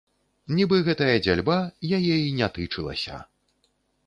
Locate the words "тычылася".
2.57-3.23